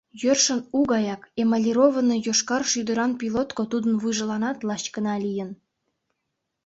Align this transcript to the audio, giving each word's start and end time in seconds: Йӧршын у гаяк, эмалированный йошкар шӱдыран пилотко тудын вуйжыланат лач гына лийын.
Йӧршын 0.21 0.59
у 0.77 0.79
гаяк, 0.91 1.21
эмалированный 1.41 2.23
йошкар 2.25 2.63
шӱдыран 2.71 3.11
пилотко 3.19 3.63
тудын 3.71 3.93
вуйжыланат 4.01 4.57
лач 4.67 4.83
гына 4.95 5.15
лийын. 5.23 5.49